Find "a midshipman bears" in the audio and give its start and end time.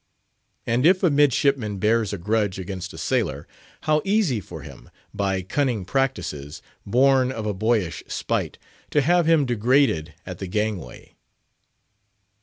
1.03-2.11